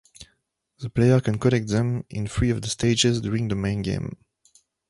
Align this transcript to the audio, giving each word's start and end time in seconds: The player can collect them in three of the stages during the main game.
The 0.79 0.89
player 0.89 1.21
can 1.21 1.37
collect 1.37 1.67
them 1.67 2.05
in 2.09 2.25
three 2.25 2.49
of 2.49 2.63
the 2.63 2.69
stages 2.69 3.21
during 3.21 3.49
the 3.49 3.55
main 3.55 3.83
game. 3.83 4.17